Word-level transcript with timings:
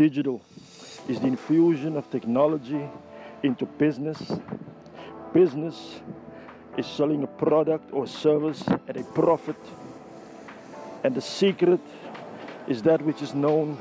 Digital 0.00 0.40
is 1.10 1.20
the 1.20 1.26
infusion 1.26 1.94
of 1.94 2.10
technology 2.10 2.88
into 3.42 3.66
business. 3.66 4.32
Business 5.34 6.00
is 6.78 6.86
selling 6.86 7.22
a 7.22 7.26
product 7.26 7.92
or 7.92 8.06
service 8.06 8.66
at 8.88 8.96
a 8.96 9.02
profit. 9.02 9.58
And 11.04 11.14
the 11.14 11.20
secret 11.20 11.80
is 12.66 12.80
that 12.84 13.02
which 13.02 13.20
is 13.20 13.34
known 13.34 13.76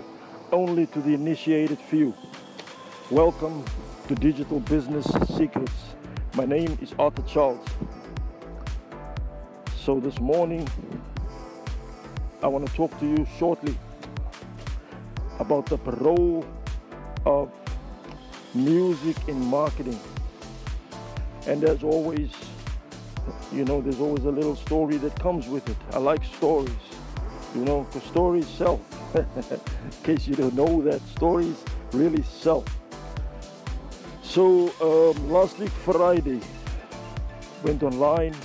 only 0.51 0.87
to 0.87 0.99
the 0.99 1.13
initiated 1.13 1.79
few. 1.79 2.13
Welcome 3.09 3.63
to 4.09 4.15
Digital 4.15 4.59
Business 4.59 5.05
Secrets. 5.37 5.95
My 6.35 6.43
name 6.43 6.77
is 6.81 6.93
Arthur 6.99 7.23
Charles. 7.29 7.65
So 9.85 10.01
this 10.01 10.19
morning, 10.19 10.67
I 12.43 12.47
want 12.47 12.67
to 12.67 12.73
talk 12.73 12.99
to 12.99 13.05
you 13.05 13.25
shortly 13.37 13.77
about 15.39 15.65
the 15.65 15.77
role 15.77 16.45
of 17.25 17.51
music 18.53 19.17
in 19.27 19.43
marketing. 19.45 19.99
And 21.47 21.63
as 21.63 21.83
always, 21.83 22.31
you 23.51 23.65
know, 23.65 23.81
there's 23.81 23.99
always 23.99 24.25
a 24.25 24.31
little 24.31 24.55
story 24.55 24.97
that 24.97 25.17
comes 25.19 25.47
with 25.47 25.67
it. 25.69 25.77
I 25.93 25.99
like 25.99 26.23
stories, 26.23 26.69
you 27.55 27.63
know, 27.65 27.83
because 27.83 28.03
stories 28.03 28.47
sell. 28.47 28.81
in 29.15 29.25
case 30.03 30.27
you 30.27 30.35
don't 30.35 30.53
know 30.53 30.81
that, 30.83 31.01
stories 31.09 31.63
really 31.93 32.23
sell. 32.23 32.63
So 34.21 34.71
um, 34.81 35.31
last 35.31 35.57
week 35.57 35.71
Friday, 35.71 36.39
went 37.63 37.81
online, 37.81 38.35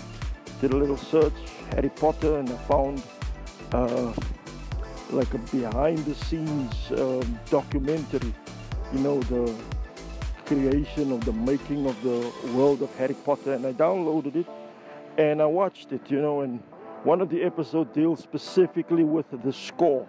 did 0.60 0.72
a 0.72 0.76
little 0.76 0.96
search, 0.96 1.34
Harry 1.72 1.90
Potter, 1.90 2.38
and 2.38 2.48
I 2.48 2.56
found 2.56 3.02
uh, 3.72 4.12
like 5.14 5.32
a 5.34 5.38
behind 5.38 5.98
the 5.98 6.14
scenes 6.14 6.90
um, 6.92 7.38
documentary, 7.48 8.34
you 8.92 8.98
know, 8.98 9.20
the 9.22 9.54
creation 10.44 11.12
of 11.12 11.24
the 11.24 11.32
making 11.32 11.86
of 11.86 12.00
the 12.02 12.32
world 12.54 12.82
of 12.82 12.94
Harry 12.96 13.14
Potter. 13.14 13.52
And 13.54 13.64
I 13.66 13.72
downloaded 13.72 14.36
it 14.36 14.46
and 15.16 15.40
I 15.40 15.46
watched 15.46 15.92
it, 15.92 16.10
you 16.10 16.20
know, 16.20 16.40
and 16.40 16.60
one 17.04 17.20
of 17.20 17.30
the 17.30 17.42
episodes 17.42 17.94
deals 17.94 18.20
specifically 18.20 19.04
with 19.04 19.26
the 19.42 19.52
score, 19.52 20.06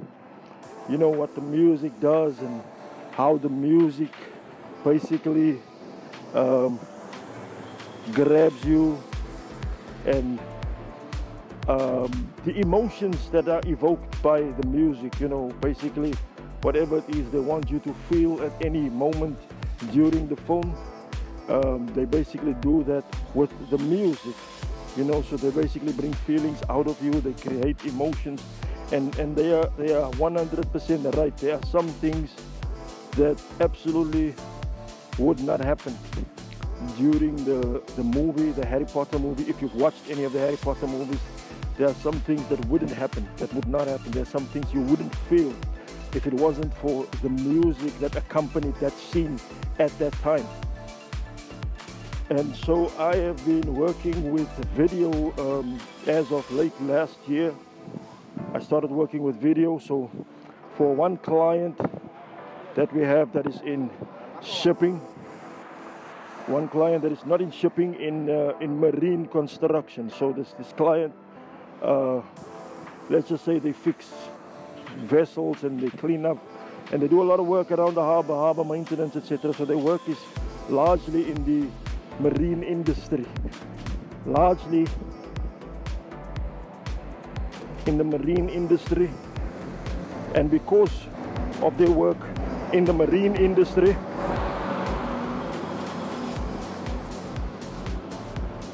you 0.89 0.97
know, 0.97 1.09
what 1.09 1.35
the 1.35 1.41
music 1.41 1.97
does 1.99 2.39
and 2.39 2.63
how 3.11 3.37
the 3.37 3.49
music 3.49 4.11
basically 4.83 5.61
um, 6.33 6.79
grabs 8.13 8.63
you 8.65 9.01
and 10.05 10.39
um, 11.67 12.29
the 12.45 12.57
emotions 12.59 13.29
that 13.29 13.47
are 13.47 13.61
evoked 13.65 14.21
by 14.21 14.41
the 14.41 14.67
music, 14.67 15.19
you 15.19 15.27
know, 15.27 15.49
basically 15.61 16.13
whatever 16.61 16.97
it 16.97 17.15
is 17.15 17.29
they 17.31 17.39
want 17.39 17.69
you 17.69 17.79
to 17.79 17.93
feel 18.09 18.41
at 18.43 18.51
any 18.63 18.89
moment 18.89 19.37
during 19.91 20.27
the 20.27 20.35
film. 20.35 20.75
Um, 21.49 21.87
they 21.93 22.05
basically 22.05 22.53
do 22.55 22.83
that 22.83 23.03
with 23.35 23.51
the 23.69 23.77
music, 23.77 24.35
you 24.97 25.03
know, 25.03 25.21
so 25.21 25.37
they 25.37 25.51
basically 25.51 25.93
bring 25.93 26.13
feelings 26.13 26.59
out 26.69 26.87
of 26.87 27.01
you, 27.03 27.11
they 27.11 27.33
create 27.33 27.83
emotions, 27.85 28.41
and, 28.91 29.17
and 29.19 29.35
they 29.35 29.51
are 29.53 29.69
they 29.77 29.93
are 29.93 30.11
100% 30.13 31.15
right. 31.15 31.37
There 31.37 31.55
are 31.55 31.65
some 31.65 31.87
things 31.87 32.35
that 33.11 33.41
absolutely 33.59 34.35
would 35.17 35.39
not 35.39 35.59
happen 35.61 35.97
during 36.97 37.35
the, 37.45 37.81
the 37.95 38.03
movie, 38.03 38.51
the 38.51 38.65
Harry 38.65 38.85
Potter 38.85 39.19
movie. 39.19 39.43
If 39.49 39.61
you've 39.61 39.75
watched 39.75 40.09
any 40.09 40.23
of 40.23 40.33
the 40.33 40.39
Harry 40.39 40.57
Potter 40.57 40.87
movies, 40.87 41.19
there 41.77 41.87
are 41.89 41.93
some 41.95 42.19
things 42.21 42.45
that 42.47 42.63
wouldn't 42.67 42.91
happen, 42.91 43.27
that 43.37 43.53
would 43.53 43.67
not 43.67 43.87
happen. 43.87 44.11
There 44.11 44.23
are 44.23 44.33
some 44.37 44.45
things 44.45 44.73
you 44.73 44.81
wouldn't 44.81 45.13
feel 45.29 45.53
if 46.13 46.25
it 46.25 46.33
wasn't 46.33 46.73
for 46.75 47.05
the 47.21 47.29
music 47.29 47.97
that 47.99 48.15
accompanied 48.15 48.75
that 48.75 48.93
scene 48.93 49.39
at 49.79 49.97
that 49.99 50.13
time. 50.13 50.47
And 52.29 52.55
so 52.55 52.91
I 52.97 53.15
have 53.17 53.43
been 53.45 53.75
working 53.75 54.31
with 54.31 54.49
video 54.75 55.11
um, 55.37 55.79
as 56.07 56.31
of 56.31 56.49
late 56.51 56.73
last 56.81 57.17
year. 57.27 57.53
I 58.53 58.59
started 58.59 58.89
working 58.89 59.21
with 59.21 59.35
video. 59.35 59.77
So 59.77 60.09
for 60.75 60.95
one 60.95 61.17
client 61.17 61.79
that 62.75 62.91
we 62.93 63.03
have 63.03 63.31
that 63.33 63.45
is 63.45 63.59
in 63.61 63.89
shipping, 64.41 65.01
one 66.47 66.67
client 66.67 67.03
that 67.03 67.11
is 67.11 67.25
not 67.25 67.41
in 67.41 67.51
shipping 67.51 67.95
in 67.95 68.29
uh, 68.29 68.53
in 68.59 68.79
marine 68.79 69.27
construction. 69.27 70.09
So 70.09 70.31
this 70.31 70.53
this 70.57 70.73
client 70.73 71.13
uh, 71.81 72.21
let's 73.09 73.29
just 73.29 73.45
say 73.45 73.59
they 73.59 73.73
fix 73.73 74.11
vessels 74.97 75.63
and 75.63 75.79
they 75.79 75.89
clean 75.89 76.25
up 76.25 76.37
and 76.91 77.01
they 77.01 77.07
do 77.07 77.21
a 77.21 77.25
lot 77.25 77.39
of 77.39 77.47
work 77.47 77.71
around 77.71 77.95
the 77.95 78.01
harbor, 78.01 78.33
harbor 78.33 78.63
maintenance, 78.63 79.15
etc. 79.15 79.53
So 79.53 79.65
their 79.65 79.77
work 79.77 80.07
is 80.07 80.17
largely 80.69 81.29
in 81.29 81.43
the 81.45 81.69
marine 82.19 82.63
industry, 82.63 83.25
largely 84.25 84.87
in 87.85 87.97
the 87.97 88.03
marine 88.03 88.49
industry. 88.49 89.09
And 90.33 90.51
because 90.51 90.91
of 91.61 91.77
their 91.77 91.89
work 91.89 92.17
in 92.73 92.85
the 92.85 92.93
marine 92.93 93.35
industry, 93.35 93.95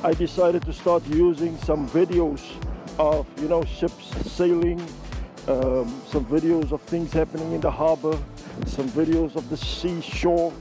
I 0.03 0.13
decided 0.13 0.63
to 0.63 0.73
start 0.73 1.05
using 1.07 1.57
some 1.57 1.87
videos 1.87 2.41
of 2.99 3.27
you 3.41 3.47
know 3.47 3.63
ships 3.63 4.07
sailing, 4.31 4.79
um, 5.47 6.01
some 6.07 6.25
videos 6.25 6.71
of 6.71 6.81
things 6.83 7.11
happening 7.13 7.51
in 7.53 7.61
the 7.61 7.71
harbor, 7.71 8.17
some 8.65 8.89
videos 8.89 9.35
of 9.35 9.49
the 9.49 9.57
seashore. 9.57 10.53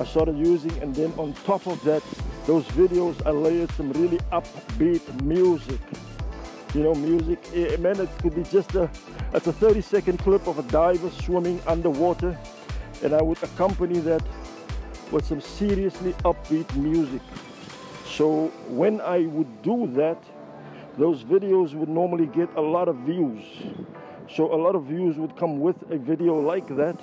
I 0.00 0.04
started 0.04 0.38
using, 0.38 0.76
and 0.82 0.94
then 0.94 1.12
on 1.16 1.32
top 1.44 1.66
of 1.66 1.82
that, 1.84 2.02
those 2.46 2.64
videos 2.68 3.20
I 3.26 3.30
layered 3.30 3.70
some 3.72 3.92
really 3.92 4.18
upbeat 4.32 5.22
music. 5.22 5.80
You 6.74 6.82
know, 6.84 6.94
music. 6.94 7.38
It, 7.52 7.72
eh, 7.72 7.76
man, 7.78 7.98
it 8.00 8.08
could 8.22 8.34
be 8.34 8.42
just 8.44 8.74
a 8.74 8.90
it's 9.32 9.46
a 9.46 9.52
30 9.52 9.80
second 9.80 10.18
clip 10.18 10.46
of 10.46 10.58
a 10.58 10.62
diver 10.62 11.10
swimming 11.10 11.60
underwater, 11.66 12.38
and 13.02 13.12
I 13.12 13.22
would 13.22 13.42
accompany 13.42 13.98
that 14.00 14.22
with 15.10 15.26
some 15.26 15.40
seriously 15.40 16.12
upbeat 16.24 16.74
music. 16.76 17.22
So 18.06 18.48
when 18.68 19.00
I 19.00 19.20
would 19.26 19.62
do 19.62 19.86
that, 19.94 20.22
those 20.98 21.22
videos 21.22 21.74
would 21.74 21.88
normally 21.88 22.26
get 22.26 22.48
a 22.56 22.60
lot 22.60 22.88
of 22.88 22.96
views. 22.96 23.44
So 24.34 24.52
a 24.52 24.58
lot 24.60 24.74
of 24.74 24.84
views 24.84 25.16
would 25.16 25.36
come 25.36 25.60
with 25.60 25.76
a 25.90 25.96
video 25.96 26.38
like 26.40 26.66
that. 26.76 27.00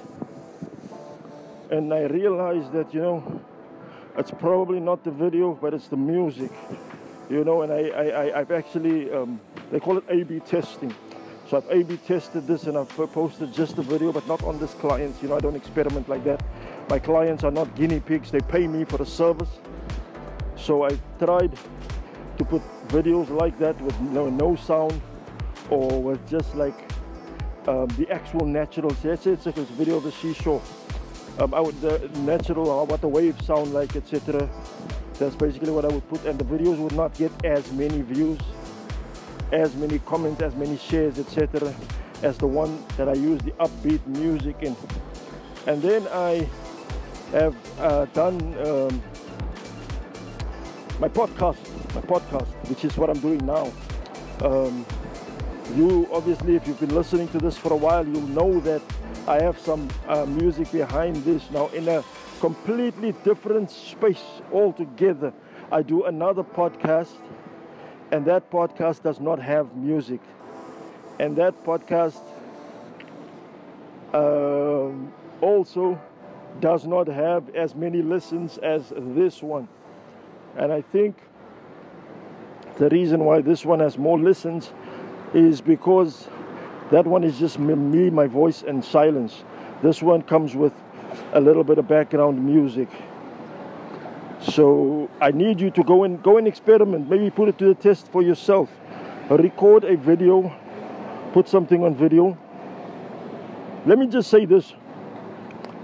And 1.71 1.93
I 1.93 2.03
realized 2.03 2.73
that, 2.73 2.93
you 2.93 3.01
know, 3.01 3.41
it's 4.17 4.31
probably 4.31 4.79
not 4.79 5.03
the 5.03 5.11
video, 5.11 5.53
but 5.53 5.73
it's 5.73 5.87
the 5.87 5.97
music. 5.97 6.51
You 7.29 7.43
know, 7.43 7.61
and 7.63 7.71
I, 7.71 7.87
I, 7.87 8.39
I've 8.41 8.51
actually, 8.51 9.11
um, 9.11 9.39
they 9.71 9.79
call 9.79 9.97
it 9.97 10.03
A-B 10.09 10.41
testing. 10.41 10.93
So 11.49 11.57
I've 11.57 11.69
A-B 11.69 11.97
tested 12.05 12.45
this 12.45 12.63
and 12.63 12.77
I've 12.77 12.89
posted 12.89 13.53
just 13.53 13.77
the 13.77 13.81
video, 13.81 14.11
but 14.11 14.27
not 14.27 14.43
on 14.43 14.59
this 14.59 14.73
clients. 14.73 15.21
You 15.21 15.29
know, 15.29 15.37
I 15.37 15.39
don't 15.39 15.55
experiment 15.55 16.09
like 16.09 16.23
that. 16.25 16.43
My 16.89 16.99
clients 16.99 17.43
are 17.43 17.51
not 17.51 17.73
guinea 17.75 18.01
pigs. 18.01 18.29
They 18.29 18.41
pay 18.41 18.67
me 18.67 18.83
for 18.83 18.97
the 18.97 19.05
service. 19.05 19.49
So 20.57 20.83
I 20.83 20.89
tried 21.17 21.57
to 22.37 22.45
put 22.45 22.61
videos 22.87 23.29
like 23.29 23.57
that 23.59 23.79
with 23.81 23.99
no, 24.01 24.29
no 24.29 24.55
sound 24.55 24.99
or 25.69 26.01
with 26.01 26.29
just 26.29 26.55
like 26.55 26.91
um, 27.67 27.87
the 27.97 28.09
actual 28.11 28.45
natural 28.45 28.91
say 28.95 29.09
it's 29.13 29.45
like 29.45 29.57
a 29.57 29.63
video 29.63 29.97
of 29.97 30.03
the 30.03 30.11
seashore 30.11 30.61
um, 31.39 31.53
I 31.53 31.59
would 31.59 31.79
the 31.81 31.97
natural 32.19 32.79
uh, 32.79 32.83
what 32.85 33.01
the 33.01 33.07
waves 33.07 33.45
sound 33.45 33.73
like 33.73 33.95
etc 33.95 34.49
that's 35.17 35.35
basically 35.35 35.71
what 35.71 35.85
I 35.85 35.87
would 35.87 36.07
put 36.09 36.23
and 36.25 36.37
the 36.37 36.45
videos 36.45 36.77
would 36.77 36.95
not 36.95 37.13
get 37.15 37.31
as 37.43 37.71
many 37.71 38.01
views 38.01 38.39
as 39.51 39.75
many 39.75 39.99
comments 39.99 40.41
as 40.41 40.55
many 40.55 40.77
shares 40.77 41.17
etc 41.17 41.73
as 42.23 42.37
the 42.37 42.47
one 42.47 42.83
that 42.97 43.09
I 43.09 43.13
use 43.13 43.39
the 43.41 43.51
upbeat 43.51 44.05
music 44.07 44.55
in. 44.61 44.75
And 45.67 45.81
then 45.81 46.07
I 46.11 46.47
have 47.31 47.55
uh, 47.79 48.05
done 48.05 48.39
um, 48.65 49.01
my 50.99 51.09
podcast, 51.09 51.57
my 51.95 52.01
podcast, 52.01 52.47
which 52.69 52.83
is 52.83 52.97
what 52.97 53.09
I'm 53.09 53.19
doing 53.19 53.43
now. 53.45 53.71
Um, 54.41 54.85
you 55.75 56.07
obviously, 56.11 56.55
if 56.55 56.67
you've 56.67 56.79
been 56.79 56.93
listening 56.93 57.29
to 57.29 57.37
this 57.37 57.57
for 57.57 57.71
a 57.71 57.75
while, 57.75 58.05
you'll 58.05 58.27
know 58.27 58.59
that 58.59 58.81
I 59.27 59.41
have 59.41 59.57
some 59.57 59.87
uh, 60.07 60.25
music 60.25 60.71
behind 60.71 61.15
this 61.23 61.49
now 61.51 61.67
in 61.69 61.87
a 61.87 62.03
completely 62.41 63.13
different 63.23 63.71
space 63.71 64.23
altogether. 64.51 65.33
I 65.71 65.81
do 65.81 66.03
another 66.03 66.43
podcast, 66.43 67.15
and 68.11 68.25
that 68.25 68.51
podcast 68.51 69.01
does 69.01 69.21
not 69.21 69.39
have 69.39 69.75
music, 69.75 70.19
and 71.19 71.35
that 71.37 71.63
podcast 71.63 72.21
um, 74.13 75.13
also 75.39 75.99
does 76.59 76.85
not 76.85 77.07
have 77.07 77.55
as 77.55 77.73
many 77.73 78.01
listens 78.01 78.57
as 78.57 78.91
this 78.95 79.41
one. 79.41 79.67
And 80.57 80.71
I 80.71 80.81
think 80.81 81.15
the 82.77 82.89
reason 82.89 83.23
why 83.23 83.41
this 83.41 83.65
one 83.65 83.79
has 83.79 83.97
more 83.97 84.19
listens 84.19 84.71
is 85.33 85.61
because 85.61 86.27
that 86.91 87.05
one 87.05 87.23
is 87.23 87.39
just 87.39 87.57
me, 87.59 88.09
my 88.09 88.27
voice, 88.27 88.63
and 88.63 88.83
silence. 88.83 89.43
This 89.81 90.01
one 90.01 90.21
comes 90.21 90.55
with 90.55 90.73
a 91.33 91.39
little 91.39 91.63
bit 91.63 91.77
of 91.77 91.87
background 91.87 92.43
music. 92.43 92.89
So 94.41 95.09
I 95.19 95.31
need 95.31 95.59
you 95.59 95.71
to 95.71 95.83
go 95.83 96.03
and 96.03 96.21
go 96.21 96.37
and 96.37 96.47
experiment. 96.47 97.09
Maybe 97.09 97.29
put 97.29 97.49
it 97.49 97.57
to 97.59 97.65
the 97.65 97.75
test 97.75 98.11
for 98.11 98.21
yourself. 98.21 98.69
Record 99.29 99.83
a 99.85 99.95
video, 99.95 100.53
put 101.33 101.47
something 101.49 101.83
on 101.83 101.95
video. 101.95 102.37
Let 103.85 103.97
me 103.97 104.07
just 104.07 104.29
say 104.29 104.45
this: 104.45 104.73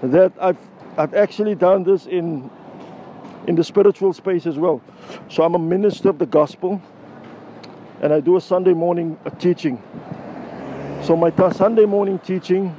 that 0.03 0.33
I've 0.39 0.59
I've 0.97 1.13
actually 1.13 1.55
done 1.55 1.83
this 1.83 2.05
in 2.05 2.49
in 3.47 3.55
the 3.55 3.63
spiritual 3.63 4.13
space 4.13 4.45
as 4.45 4.57
well. 4.57 4.81
So 5.29 5.43
I'm 5.43 5.55
a 5.55 5.59
minister 5.59 6.09
of 6.09 6.19
the 6.19 6.25
gospel, 6.25 6.81
and 8.01 8.13
I 8.13 8.19
do 8.19 8.37
a 8.37 8.41
Sunday 8.41 8.73
morning 8.73 9.17
teaching. 9.39 9.81
So 11.03 11.15
my 11.15 11.31
Sunday 11.51 11.85
morning 11.85 12.19
teaching 12.19 12.75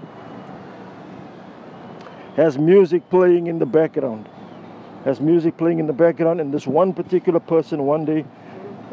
has 2.37 2.57
music 2.57 3.09
playing 3.11 3.47
in 3.47 3.59
the 3.59 3.67
background 3.67 4.29
has 5.05 5.21
music 5.21 5.57
playing 5.57 5.81
in 5.81 5.87
the 5.87 5.93
background 5.93 6.41
and 6.41 6.55
this 6.55 6.67
one 6.67 6.93
particular 6.93 7.41
person 7.41 7.85
one 7.85 8.05
day 8.05 8.25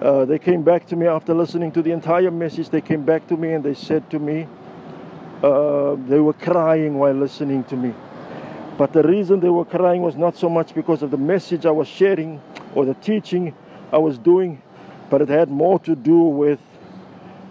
uh, 0.02 0.26
they 0.26 0.40
came 0.40 0.64
back 0.64 0.86
to 0.88 0.96
me 0.96 1.06
after 1.06 1.34
listening 1.34 1.72
to 1.72 1.82
the 1.82 1.92
entire 1.92 2.32
message 2.32 2.70
they 2.70 2.82
came 2.82 3.04
back 3.04 3.28
to 3.28 3.38
me 3.38 3.54
and 3.54 3.64
they 3.64 3.74
said 3.74 4.10
to 4.10 4.18
me 4.18 4.48
uh, 5.44 5.96
they 6.08 6.20
were 6.20 6.34
crying 6.34 6.98
while 6.98 7.14
listening 7.14 7.64
to 7.64 7.76
me 7.76 7.94
but 8.80 8.94
the 8.94 9.04
reason 9.04 9.42
they 9.42 9.50
were 9.50 9.66
crying 9.66 10.02
was 10.02 10.16
not 10.16 10.38
so 10.38 10.48
much 10.48 10.74
because 10.74 11.04
of 11.04 11.12
the 11.12 11.18
message 11.18 11.66
I 11.66 11.72
was 11.72 11.86
sharing 11.86 12.42
or 12.74 12.86
the 12.86 12.94
teaching 12.94 13.54
I 13.92 13.98
was 13.98 14.18
doing 14.18 14.62
but 15.10 15.22
it 15.22 15.28
had 15.28 15.50
more 15.50 15.80
to 15.80 15.98
do 15.98 16.18
with 16.18 16.60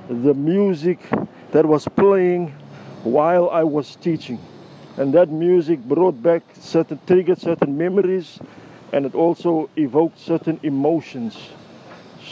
the 0.08 0.32
music 0.32 1.00
that 1.52 1.66
was 1.66 1.86
playing 1.86 2.54
while 3.02 3.50
I 3.50 3.62
was 3.62 3.94
teaching. 3.96 4.38
And 4.96 5.12
that 5.12 5.28
music 5.28 5.80
brought 5.80 6.22
back 6.22 6.44
certain 6.58 6.98
triggered 7.06 7.38
certain 7.38 7.76
memories 7.76 8.38
and 8.94 9.04
it 9.04 9.14
also 9.14 9.68
evoked 9.76 10.18
certain 10.18 10.58
emotions. 10.62 11.36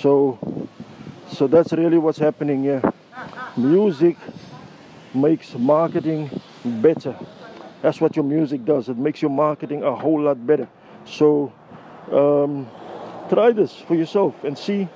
So 0.00 0.38
so 1.30 1.46
that's 1.46 1.74
really 1.74 1.98
what's 1.98 2.18
happening 2.18 2.62
here. 2.62 2.82
Music 3.58 4.16
makes 5.12 5.54
marketing 5.54 6.30
better 6.64 7.14
that's 7.82 8.00
what 8.00 8.16
your 8.16 8.24
music 8.24 8.64
does. 8.64 8.88
It 8.88 8.96
makes 8.96 9.22
your 9.22 9.30
marketing 9.30 9.82
a 9.82 9.94
whole 9.94 10.22
lot 10.22 10.46
better. 10.46 10.68
So 11.04 11.52
um, 12.10 12.68
try 13.28 13.52
this 13.52 13.74
for 13.74 13.94
yourself 13.94 14.44
and 14.44 14.56
see 14.56 14.88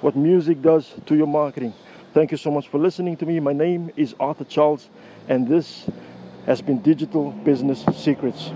what 0.00 0.16
music 0.16 0.62
does 0.62 0.94
to 1.06 1.14
your 1.14 1.26
marketing. 1.26 1.74
Thank 2.12 2.32
you 2.32 2.36
so 2.36 2.50
much 2.50 2.68
for 2.68 2.78
listening 2.78 3.16
to 3.18 3.26
me. 3.26 3.40
My 3.40 3.52
name 3.52 3.90
is 3.96 4.14
arthur 4.18 4.44
charles 4.44 4.88
and 5.28 5.46
this 5.46 5.88
has 6.46 6.60
been 6.60 6.80
Digital 6.80 7.30
Business 7.30 7.84
Secrets. 7.94 8.50